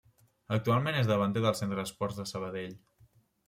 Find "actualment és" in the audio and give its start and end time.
0.57-1.11